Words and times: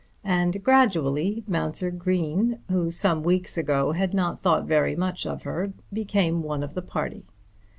And 0.25 0.63
gradually 0.63 1.43
Mounser 1.47 1.91
Green, 1.91 2.57
who 2.71 2.89
some 2.89 3.21
weeks 3.21 3.55
ago 3.55 3.91
had 3.91 4.15
not 4.15 4.39
thought 4.39 4.65
very 4.65 4.95
much 4.95 5.27
of 5.27 5.43
her, 5.43 5.73
became 5.93 6.41
one 6.41 6.63
of 6.63 6.73
the 6.73 6.81
party. 6.81 7.27